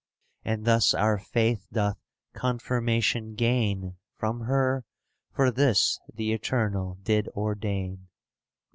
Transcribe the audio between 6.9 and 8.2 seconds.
did ordain.